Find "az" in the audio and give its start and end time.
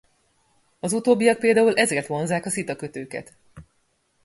0.79-0.93